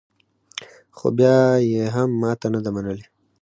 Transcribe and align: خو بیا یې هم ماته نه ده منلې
خو 0.97 1.07
بیا 1.17 1.37
یې 1.71 1.83
هم 1.95 2.09
ماته 2.21 2.47
نه 2.53 2.59
ده 2.63 2.69
منلې 2.75 3.05